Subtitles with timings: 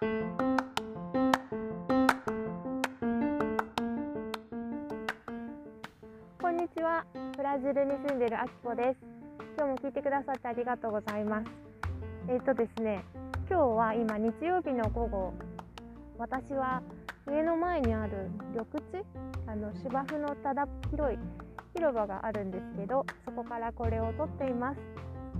[0.00, 0.06] こ
[6.48, 7.04] んにちは。
[7.36, 9.00] ブラジルに住んでいるあきこです。
[9.58, 11.50] 今日も聞いてくださってありがとうございます。
[12.28, 13.04] えっ、ー、とですね
[13.50, 15.34] 今日は今日曜日の午後
[16.16, 16.80] 私は
[17.30, 19.04] 家の前にある緑地
[19.46, 21.18] あの芝生のただ広い
[21.74, 24.80] 広場があるんですけどそこからこれを撮っています。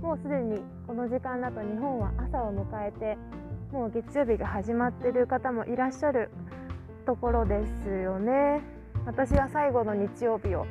[0.03, 3.17] もうすでにこの時間だと日本は朝を迎えて
[3.71, 6.29] もう月曜日が始まってる方もいらっしゃる
[7.05, 8.61] ところですよね。
[9.05, 10.67] 私は最後の日曜日を、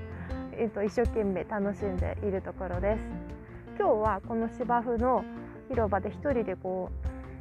[0.52, 3.02] えー、と一生懸命楽しんでいるところです。
[3.78, 5.24] 今日はこの芝生の
[5.70, 6.90] 広場で一人でこ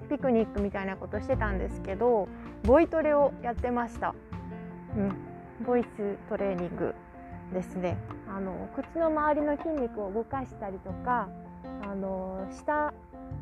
[0.06, 2.30] うピクニックみたいなことしてたんですけど
[2.64, 4.16] ボイトレをやってました、
[4.96, 6.96] うん、ボイストレーニング
[7.54, 7.98] ですね。
[8.34, 11.28] あの口の周りの筋肉を動かしたりとか
[11.84, 12.94] あの下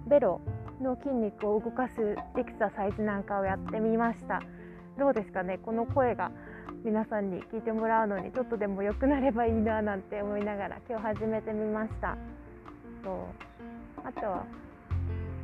[0.08, 0.42] ベロ
[0.82, 4.42] の筋肉を動かすエクササイズなんかをやってみました。
[4.98, 5.60] どうですかね？
[5.60, 6.32] この声が
[6.84, 12.18] 皆さんに聞いてもらうのにちょっとでも良くなればいいななんて思いながら今日始めてみました。
[13.04, 13.28] と
[14.04, 14.46] あとは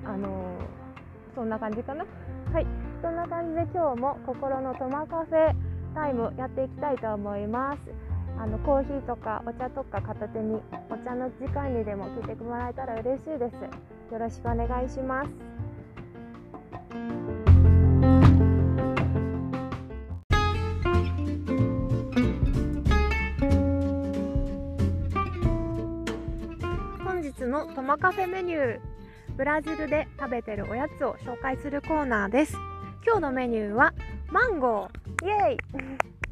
[0.06, 0.58] あの
[1.36, 2.06] そんな感じかな？
[2.52, 2.66] はい。
[3.02, 5.54] そんな感じで今日も心のトマカフェ
[5.94, 7.80] タイムやっていきたいと思います。
[8.40, 13.56] あのコーヒーとかお茶とか片手にお茶の時間にでも聞いてもらえたら嬉しいです。
[14.14, 15.30] よろしくお願いします。
[27.04, 28.80] 本日のトマカフェメニュー
[29.36, 32.54] ブラジルで食べてるおやつを紹介するコーナーです。
[33.06, 33.94] 今日のメニューは
[34.32, 35.26] マンゴー。
[35.26, 35.58] イエイ。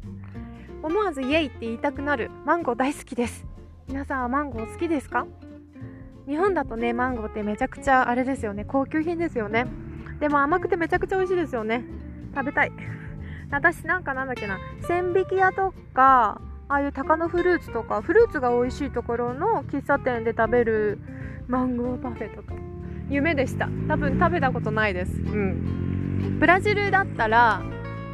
[0.82, 3.44] 思わずイエイって言いたくなるマンゴー大好きです。
[3.88, 5.26] 皆さんはマンゴー好きですか？
[6.26, 8.64] 日本だとねマンゴーってめちゃくちゃあれですよね。
[8.64, 9.66] 高級品ですよね。
[10.20, 11.84] でも甘くてめちゃくちゃ美味しいですよね。
[12.34, 12.72] 食べたい。
[13.50, 14.58] 私なんかなんだっけな。
[14.86, 20.98] 千匹屋とかああいう鷹のフルーツとかフルーツが美味しいところの喫茶店で食べる
[21.48, 22.54] マンゴーパフェとか。
[23.10, 23.68] 夢でした。
[23.88, 25.20] 多分食べたことないです。
[25.20, 26.38] うん。
[26.38, 27.60] ブラジルだったら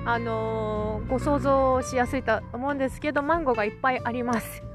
[0.04, 4.67] あのー、ご想像しやすいと思うんですけどマンゴーがいっぱいあります。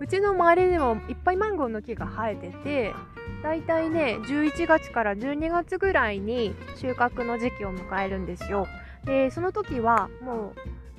[0.00, 2.94] うちの周りでもいっぱいマンゴーの木が生えてて
[3.42, 8.66] だいたいね11月から12月ぐらいに収穫の時期を迎えるんですよ。
[9.04, 10.52] でその時はも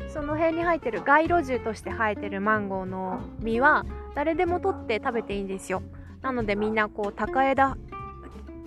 [0.08, 5.84] うその辺に生えてる街路樹として生えてるマンゴーの実は誰でも取って食べていいんですよ。
[6.22, 7.78] なのでみんなこう高枝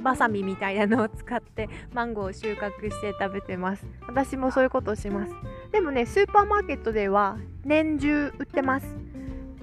[0.00, 3.87] バサミみたいなのを使ってマンゴーを収穫して食べてます。
[4.06, 5.32] 私もそういうことをします。
[5.70, 9.02] でもねスーパーマーケットでは年中売ってます。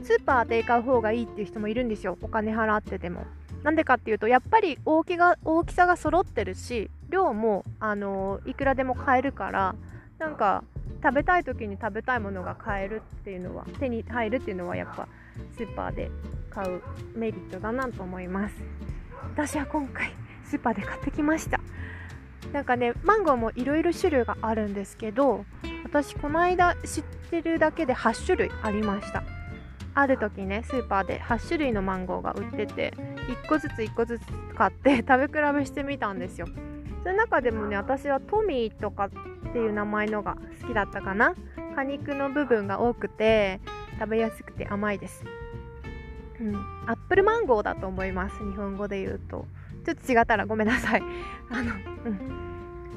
[0.03, 2.17] スーパーで買う方がいいっていう人もいるんですよ。
[2.21, 3.25] お金払ってても。
[3.63, 9.75] なんでかっていうとやっぱり大きが大きさが揃ってるし量もあのいくらでも買えるから
[10.17, 10.63] なんか
[11.03, 15.07] 食べたい時に食べたいものが買えるっていうのは手に入るっていうのはやっぱ
[15.55, 16.09] スーパーで
[16.49, 16.81] 買う
[17.15, 18.55] メリットだなと思います。
[19.35, 20.11] 私は今回
[20.45, 21.59] スーパーで買ってきました。
[22.53, 25.45] なんかねマンゴーもいろいろ種類があるんですけど
[25.83, 29.38] 私この間知ってるだけで8種類ありました。
[29.93, 34.23] ある時ねスーパーで8種類のマンゴーが売ってて1個ずつ1個ずつ
[34.55, 36.47] 買って 食べ比べしてみたんですよ
[37.03, 39.09] その中でもね私はトミーとかっ
[39.51, 41.33] ていう名前のが好きだったかな
[41.75, 43.59] 果肉の部分が多くて
[43.99, 45.23] 食べやすくて甘いです
[46.39, 46.55] うん
[46.87, 49.45] アップルマンゴーだと思います日本語で言うと
[49.85, 51.03] ちょっと違ったらごめんなさい。
[51.49, 51.73] あの、
[52.05, 52.19] うん。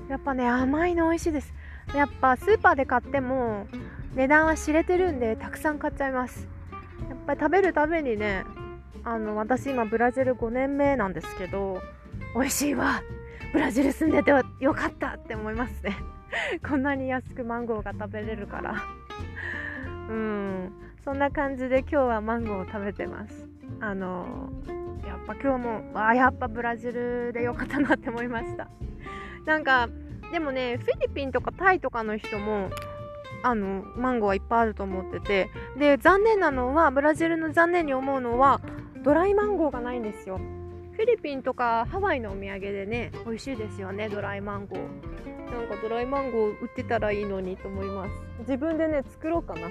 [0.09, 1.55] やっぱね、甘いの美味しいです。
[1.95, 3.67] やっぱスーパーで買っても
[4.15, 6.49] 値段は知れてるんで、たくさん買っちゃいます。
[7.09, 8.45] やっぱり食べるためにね、
[9.05, 11.81] あの、私今ブラジル5年目なんですけど、
[12.35, 13.03] 美味しいわ
[13.53, 14.31] ブラジル住んでて
[14.61, 15.97] よかったって思いますね。
[16.67, 18.83] こんなに安くマンゴーが食べれるから。
[20.09, 20.73] うん。
[21.05, 23.53] そんな感じで今日はマンゴーを食べてます。
[23.81, 24.49] あの
[25.05, 28.69] やっぱ今日もあやっぱブラジルでよかったなって思いました
[29.45, 29.89] なんか
[30.33, 32.71] でもねフィリピンとかタイとかの人も
[33.43, 35.51] あのマンゴーはいっぱいあると思ってて。
[35.77, 38.61] で残念なのはブラジルの残念に思うのは
[39.03, 40.39] ドライマンゴーがないんですよ。
[40.93, 44.81] フィリピンとかハワイのお土産でね美味しいですよねドライマンゴー。
[45.53, 48.13] なんかドライマンゴー売ってたらいいのにと思います。
[48.41, 49.69] 自分でね作ろうかな。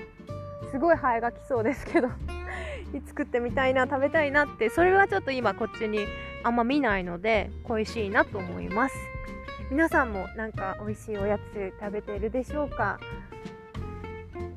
[0.72, 2.10] すごいハエが来そうですけど。
[3.08, 4.70] 作ってみたいな食べたいなって。
[4.70, 6.06] それはちょっと今こっちに
[6.44, 8.96] あんま見ないので恋しいなと思います。
[9.70, 13.00] 皆さんもなんか美味しいおやつ食べているでしょうか？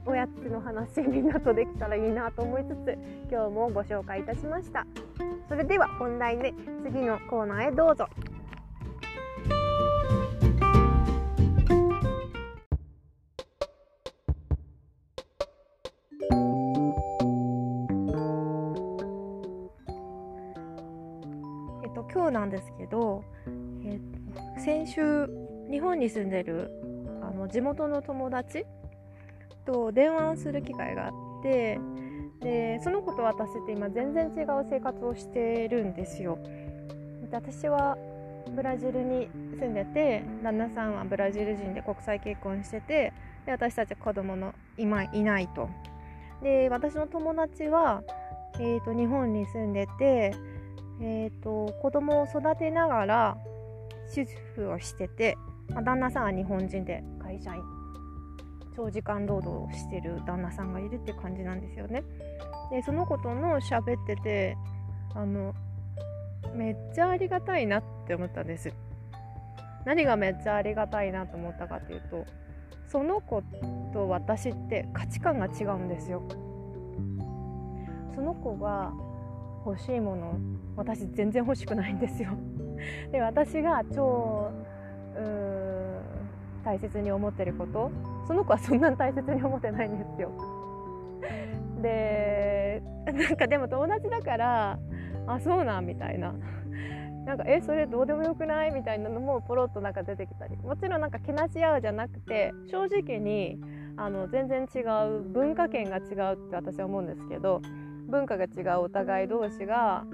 [0.06, 2.98] おやつの話みんなとできたらいいなと思いつつ
[3.30, 4.86] 今日もご紹介いたしました。
[5.48, 6.52] それでは本題で
[6.84, 8.06] 次のコーナーへどうぞ。
[21.82, 23.24] えっと今日なんですけど、
[23.84, 24.00] えっ
[24.56, 25.28] と、先週
[25.70, 26.70] 日本に住んでる
[27.22, 28.66] あの地元の友達
[29.64, 31.12] と電話をする機会があっ
[31.42, 31.78] て
[32.40, 36.38] でその子と私って今全然違う生活をしてるんですよ。
[37.22, 37.96] で私は
[38.54, 43.12] ブラジルに住んでて旦那さんはブラジル人で国際結婚してて
[43.46, 45.68] で私たち子供の今いないと。
[46.42, 48.02] で私の友達は、
[48.58, 50.34] えーと、日本に住んでて、
[51.00, 53.36] えーと、子供を育てながら
[54.12, 55.38] 主婦をしてて、
[55.70, 57.62] まあ、旦那さんは日本人で会社員
[58.76, 62.02] 長時間労働をしてる旦那さんがいるって感じなんですよね。
[62.70, 64.56] でその子との喋ってて
[65.14, 65.54] あの
[66.54, 68.72] めっちゃありがたいなって思ったんです。
[69.84, 72.24] 何がめっちゃありがたいなと思ったかっていうと
[72.88, 73.42] その子
[73.92, 76.22] と私って価値観が違うんですよ。
[78.14, 78.92] その子が
[79.66, 80.38] 欲しいもの
[80.76, 82.30] 私全然欲しくないんですよ。
[83.12, 84.50] で私が超
[86.64, 87.90] 大切に思ってること
[88.26, 90.30] その子はそんなに大切に思ってないんですよ。
[91.82, 94.78] でなんかでも友達だから
[95.26, 96.34] あそうなんみたいな
[97.26, 103.58] なんかえそれどうでもよくないみたいなのもポロッとなんか出てきたりもちろんなんかけなし合うじゃなくて正直に
[103.96, 107.62] あの全然違う文化圏が違うって私は思うんですけど
[108.08, 110.04] 文化が違うお互い同士が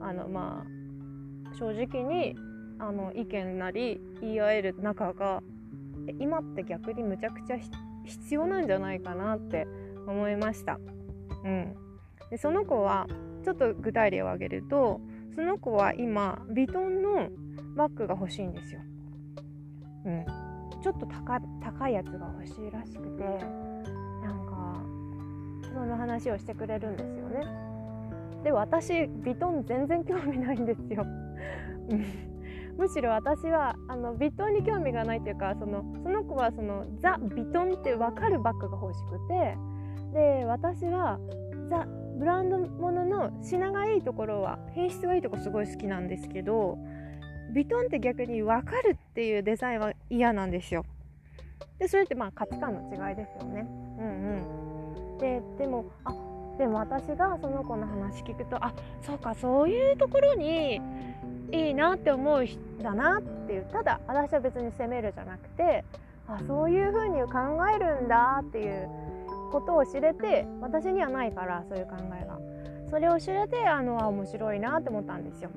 [0.00, 2.36] あのまあ正直に
[2.78, 5.42] あの意見なり言い合える仲が
[6.18, 7.56] 今って逆にむちゃくちゃ
[8.04, 9.66] 必要なんじゃないかなって
[10.06, 10.78] 思いました。
[11.44, 11.74] うん、
[12.30, 13.06] でその子は
[13.44, 15.00] ちょっと具体例を挙げると
[15.34, 17.28] その子は今ヴィトンの
[17.76, 18.80] バッグが欲しいんですよ。
[20.04, 20.24] うん、
[20.82, 23.24] ちょっと高高いやつが欲しいらしくて
[24.22, 24.82] なんか
[25.72, 27.46] その話をしてくれるんですよね。
[28.42, 31.04] で私ヴィトン全然興味ないんですよ。
[32.78, 39.58] むしろ私はあのヴィトンに興味がないというかそのその子はそのザ・ヴィトンって分かるバッグが欲しくて
[40.14, 41.18] で私は
[41.68, 41.86] ザ・
[42.18, 46.78] ブランドものの品がいいところは品質がいいところすごい好きなんですけど
[47.52, 50.84] ヴィトンって逆に分かるっていうデザインは嫌なんですよ。
[51.78, 53.66] でそれってまあ価値観の違いですよね。
[53.98, 56.12] うんうん、ででもあ
[56.58, 60.80] でも私がその子の話聞くとあそうかそういうところに
[61.52, 63.66] いいなって思う人だなっていう。
[63.72, 65.84] ただ私は別に責めるじゃなくて
[66.26, 67.38] あそういう風に考
[67.74, 68.88] えるんだっていう
[69.50, 72.38] ことを知れて私にはないからそういう考えが。
[72.90, 75.50] それを知れてあの面白いなって思ったんですよ。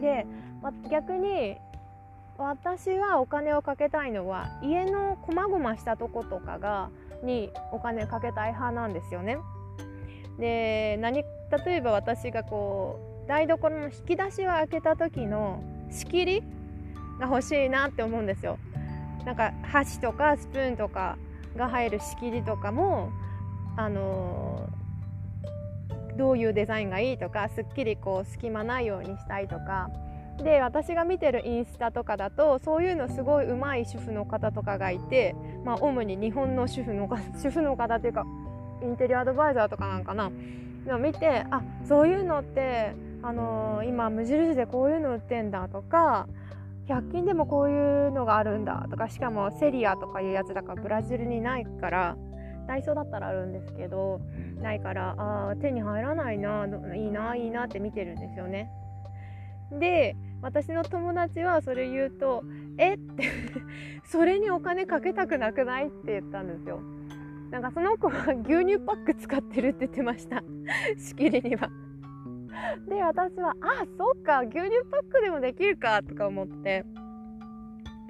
[0.00, 0.26] で、
[0.90, 1.56] 逆に
[2.38, 6.90] 私はお金をかけたいのは家のこまごましたとことかが
[7.22, 9.38] にお金かけたい派なんですよね。
[10.38, 11.22] で何
[11.64, 16.42] 例えば私がこう台所の引き出しを開けた時の仕切り
[17.18, 18.58] が欲しいなって思うんですよ。
[19.24, 21.16] なんか箸とかスプーンとか
[21.56, 23.10] が入る仕切りとかも
[23.76, 29.90] あのー、どういうデザインがいいとかすっきりこう隙間ないようにしたいとか。
[30.42, 37.08] で私が見てるインスタとかだとそういうのすごい上手い主婦の方とかがいて、まあ、主に日本の主婦の
[37.40, 38.24] 主婦の方っていうか
[38.82, 40.32] インテリアアドバイザーとかなんかな。
[40.86, 46.28] の見てあそういうのってあのー、今無印でこういうの売ってんだとか
[46.88, 52.16] 100均でもこういうのがあるんだとかしかもセリアとかいうやつだからブラジルにないから
[52.68, 54.20] ダイソーだったらあるんですけど
[54.60, 58.70] ないからあ手に入らないないいないいなって見てるんですよね。
[59.72, 62.44] で私の友達はそれ言うと
[62.76, 62.94] 「え？
[62.94, 62.98] っ?
[63.16, 63.30] 」て
[64.04, 65.86] それにお金かけたくなくない？
[65.86, 66.80] って言ったんですよ。
[67.50, 70.42] なんかその子は牛乳パック使ってるって言ってました
[70.98, 71.70] しきりには。
[72.88, 76.84] で私はあそっか牛乳パックでもできるかとか思って。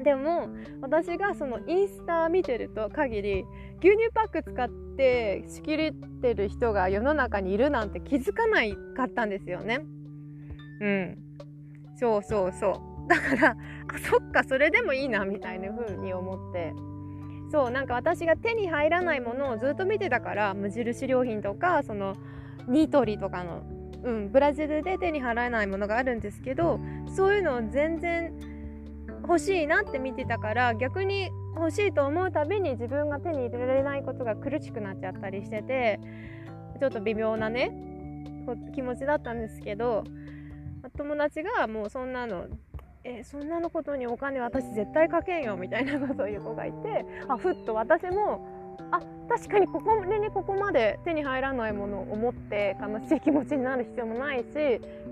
[0.02, 0.48] でも
[0.82, 3.44] 私がそのインスタ見てると限り
[3.78, 9.80] 牛乳パック使って仕切ってる人が世の中にいるなんて気づかないかったんですよね。
[10.80, 11.18] うん。
[11.96, 12.70] そうそうそ
[13.06, 13.08] う。
[13.08, 16.74] だからあそっかそれでもいいなみたいな風に思って。
[17.50, 22.16] そうなんか私が手に入らないものをずっと見てたから無印良品とかその
[22.66, 23.62] ニトリとかの
[24.04, 26.78] うん、ブラジルで手に入らないものがあるんですけど
[27.16, 28.32] そういうのを全然
[29.22, 36.00] 欲しいなって見てたから逆に欲しいと思うたびに自分が手に入れられないことが苦しくなっちゃったりしてて
[36.78, 37.72] ちょっと微妙なね
[38.74, 40.04] 気持ちだったんですけど
[40.98, 42.46] 友達がもうそんなの
[43.04, 48.53] えそんなのことにお金私絶対かけんよみたいなことを言う子がいてあふっと私も
[48.90, 54.44] あ確かにここでねここまで手に入らないものを思って悲しい気持ちになる必要もないし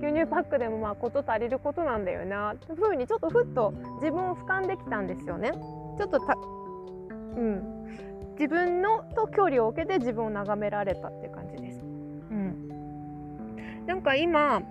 [0.00, 5.52] 牛乳パックでもまあ事足りることなんだよなっていうふうにちょっとふっと自分を俯瞰できたんですよね。
[5.98, 7.82] ちょっとたうん
[8.38, 11.80] 自分のと距離を置けて自分を眺められたっていう感じです。
[11.80, 12.68] うん、
[13.86, 14.62] なんか今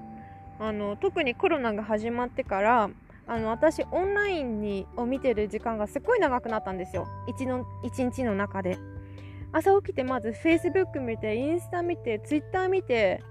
[0.60, 2.89] あの特にコロナが始まってから
[3.31, 7.07] あの私オンラインにを見てる時間がすっごい長くなったんですよ。
[7.29, 8.77] 1の1日の中で。
[9.53, 13.23] 朝起きてまず Facebook 見てインスタ見て Twitter 見て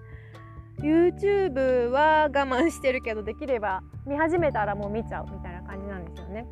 [0.78, 6.46] YouTube は我慢してるけどできれば見始めたらもう見ちゃうみたいな感じなんですよね。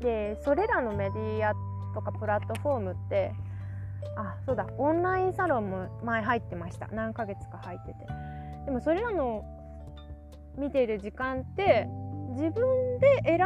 [0.00, 1.52] でそれらのメディア
[1.94, 3.32] とかプラットフォームって
[4.16, 6.88] あそうだオンラインサロンも前入ってました。
[6.88, 8.06] 何ヶ月か入ってて。
[8.64, 9.44] でもそれらの
[10.56, 11.86] 見ている時間って
[12.36, 13.38] 自分で選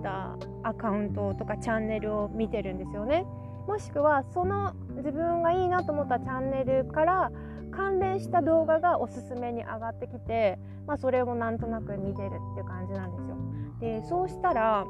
[0.00, 3.24] んだアカウントとかチャンネルを見てるんですよね
[3.68, 7.30] もしくはその自分がいいなと思ったチャンネルから
[7.70, 13.36] 関連した動画がおすすめに上がってきて、まあ、それをなんとなく見てるっていう感じなんですよ。
[13.80, 14.84] でそうしたら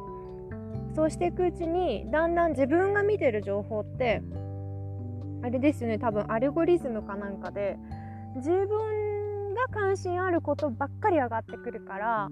[0.95, 4.23] そうしていくうちにだんだん自分が見てる情報って
[5.43, 7.79] あれですよね多分アルゴリズムかなんかで
[8.37, 12.29] 自分が関心あることばっかり上がってくるから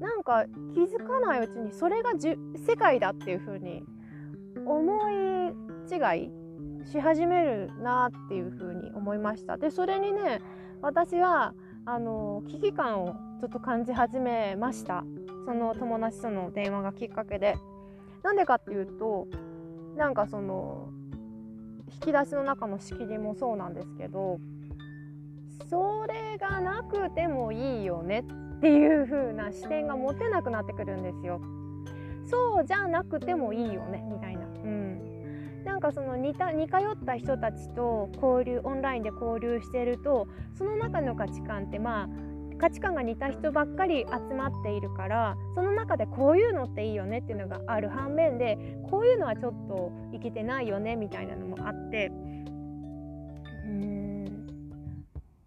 [0.00, 2.36] なんか気づかないうちにそれがじ
[2.66, 3.82] 世界だっていう風に
[4.66, 5.52] 思い
[5.90, 6.30] 違い
[6.86, 9.56] し始めるなっていう風に思いました。
[9.56, 10.40] でそれにね
[10.80, 15.04] 私はあの危機感をちょっと感じ始めました。
[15.46, 17.56] その友達との電話がきっかけで。
[18.22, 19.26] なんでかっていうと
[19.96, 20.90] なんかその
[21.90, 24.38] 引き出しの中の仕切りもそうなんですけど
[25.70, 28.24] それがなくてもいいよね
[28.58, 31.40] っていう風な視点が持てなくなってくるんですよ。
[32.28, 34.46] そうじゃなくてもいいよねみたいな。
[34.46, 42.08] うん、なんかその似た似通った人たちと交流オンラインで交流してるとその中の価値観ってまあ
[42.58, 48.58] 価値観が似た人ばっかり集まっているからその中でこういうのっていいよねっていうのがある反面で
[48.90, 52.10] こういうのはちょっといけてないよねみたいなのもあって
[53.66, 54.46] うーん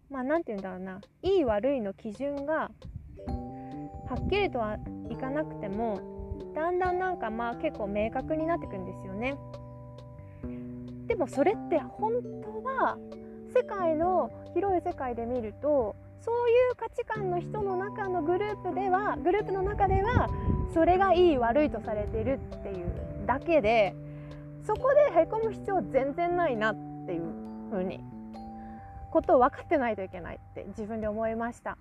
[0.10, 2.72] まあ何て言うんだろうないい悪いの基準が
[3.28, 4.78] はっきりとは
[5.10, 6.00] いかなくても
[6.54, 9.36] だんだんなんかまあ結構明確になってくんですよね。
[11.08, 12.14] でもそれって本
[12.44, 12.98] 当は
[13.54, 20.30] 世界の広い世界で見るとそういう価値観の人の中のグループではグループの中では
[20.74, 23.96] それがいい悪いとされてるっていうだけで
[24.66, 26.76] そこでへこむ必要全然ないなっ
[27.06, 27.24] ていう
[27.72, 28.00] 風に
[29.12, 31.78] ことを分かってないといけないって自分で思いました。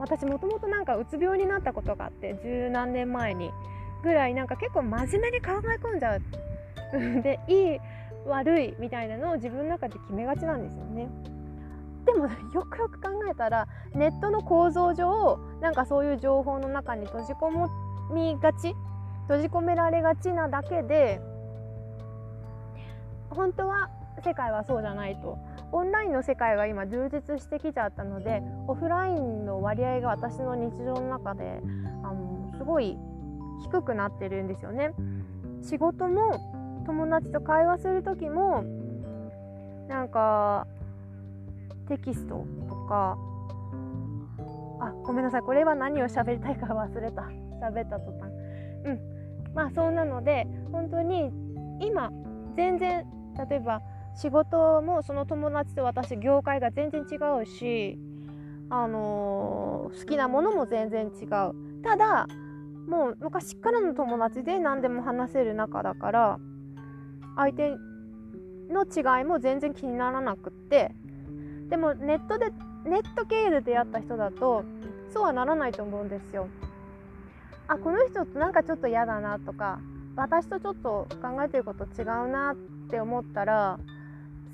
[0.00, 3.50] 私もともとなんかうつ病になったことがあって十何年前に
[4.02, 6.20] ぐらいなんか結構真面目に考え込んじゃう
[7.22, 7.80] でいい
[8.26, 11.08] 悪いみたいなのを自分の中で決めがちなんですよね。
[12.06, 12.30] でもよ
[12.62, 17.68] くよく考えたらネットの構造上なんかそういう情報の中に閉じ込
[18.12, 18.74] みがち
[19.28, 21.20] 閉じ込められがちなだけで
[23.28, 23.90] 本当は
[24.22, 25.38] 世界はそうじゃないと。
[25.72, 31.60] オンラインの世界が今充実してきちゃったのでオフラインの割合が私の日常の中で
[32.02, 32.98] あのすごい
[33.62, 34.92] 低くなってるんですよね。
[35.62, 38.64] 仕事も友達と会話する時も
[39.88, 40.66] なんか
[41.88, 43.18] テキストとか
[44.80, 47.22] あごめんなさいこれは何を喋りたいか忘れた。
[47.60, 48.30] 喋った途端。
[48.84, 49.00] うん。
[49.54, 51.30] まあそうなので本当に
[51.80, 52.10] 今
[52.56, 53.04] 全然
[53.48, 53.82] 例えば
[54.16, 57.98] 仕事もその友達と私業界が全然違うし
[58.68, 61.82] あのー、好きなものも全然違う。
[61.82, 62.26] ただ
[62.88, 66.38] もう昔からの友達で何でも話せる仲だから
[67.36, 67.76] 相手
[68.68, 70.92] の違いも全然気にならなくって
[71.68, 72.46] でもネットで
[72.84, 74.64] ネット経由で出会った人だと
[75.12, 76.48] そうはならないと思うんですよ。
[77.68, 79.78] あこの人となんかちょっと嫌だなとか
[80.16, 82.56] 私とちょっと考えてること違うなっ
[82.90, 83.78] て思ったら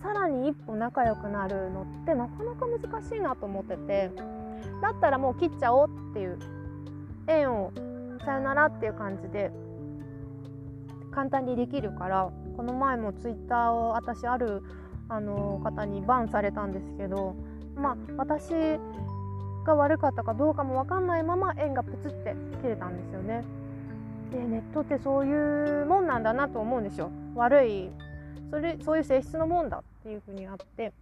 [0.02, 4.10] さらに一歩仲良くなるのってなかなか難しいなと思ってて
[4.82, 6.38] だったらもう切っちゃおうっていう
[7.26, 7.72] 縁を
[8.24, 9.50] さよならっていう感じで
[11.12, 14.62] 簡単にできるからこの前もツイッターを私ある
[15.08, 17.36] あの方にバンされたんですけど
[17.76, 18.52] まあ私
[19.64, 23.44] が悪かったかどうかも分かんないまま縁がプツって切れたんですよね。
[24.30, 27.10] でネットってそういうもんなんだなと思うんですよ。
[27.34, 27.90] 悪い
[28.50, 30.92] それそういう性質のもんだっていうふうにあって。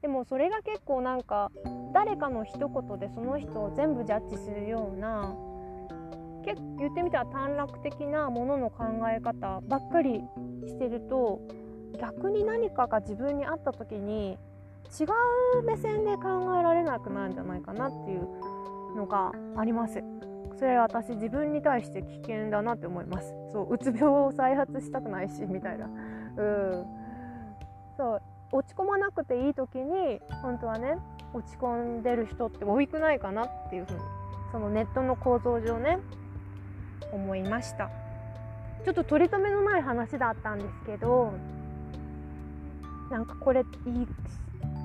[0.00, 1.50] でもそれが結構なんか
[1.94, 5.32] 誰かの一言でその人を全部ジャッジするような
[6.44, 10.20] 結構言ってみたら短絡的なものの考え方ばっかり
[10.66, 11.40] してると
[12.00, 14.32] 逆に何かが自分にあった時に
[15.00, 15.04] 違
[15.60, 20.02] う目線で考えられなくなるんじゃないかなっていうのがあります。
[20.58, 23.34] それは私自分に対して危険だなって思います。
[23.52, 25.88] そううつ病を再発したくないしみたいな。
[26.36, 26.86] うん。
[27.96, 28.22] そう
[28.52, 30.98] 落ち込まなくていい時に本当はね
[31.32, 33.98] 落ち込んでる人って多くないかなっていうふうに
[34.50, 35.98] そのネットの構造上ね
[37.12, 37.90] 思いました。
[38.84, 41.32] ちょっと取り留めのない話だったんですけど
[43.10, 43.64] なんかこれい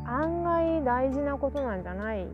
[0.06, 2.28] 案外大事なことなんじゃない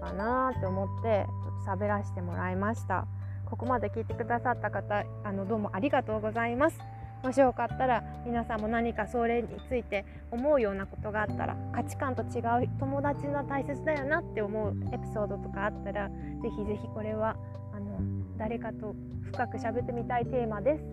[0.00, 1.26] かなって思って
[1.64, 3.06] ちょっと喋らせてもらいました。
[3.46, 6.78] ここまで聞いてくださった方あのどうもありがとうございます。
[7.24, 16.14] もしよかったら皆さんも何かそれについて思うようなことがあったら価値観と違う友達が大切だよなって思うエピソードとかあったらぜ
[16.54, 17.34] ひぜひこれは
[17.74, 17.98] あの
[18.36, 18.94] 誰かと
[19.32, 20.84] 深く喋ってみたいテーマです。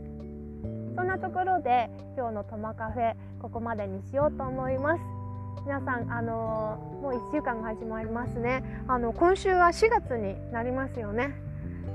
[0.96, 5.02] そんなところで今日のトマカフェここまでにしようと思います。
[5.66, 8.64] 皆さんあのもう1週間が始まりますね。
[8.88, 11.36] あの今週は4月になりますよね。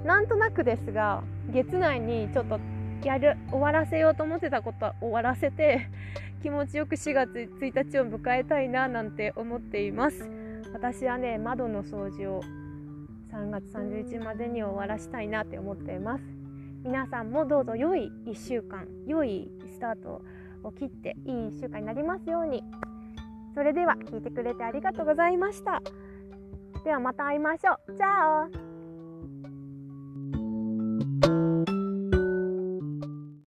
[0.04, 2.60] なんとなくですが月内にちょっと
[3.04, 5.88] やる終わらせようと思ってたことは終わらせて
[6.42, 10.28] 気持ちよく4月1日を迎えたいななんて思っています。
[10.72, 12.42] 私はね窓の掃除を
[13.32, 16.24] 3月31日までに終わらしたいなって思っています。
[16.84, 20.22] 皆さんもどうぞ良い1週間良いスタート
[20.62, 22.62] を切っていい1週間になりますように。
[23.54, 25.82] それでは聞いてくれてありがとうございました。
[26.84, 27.96] ではまた会いましょう。
[27.96, 28.65] チャオ